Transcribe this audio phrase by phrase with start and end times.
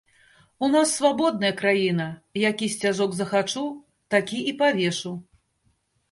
[0.67, 2.07] У нас свабодная краіна,
[2.43, 3.63] які сцяжок захачу,
[4.15, 5.13] такі і павешу.